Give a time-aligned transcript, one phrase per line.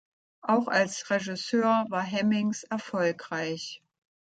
[0.41, 3.83] Auch als Regisseur war Hemmings erfolgreich.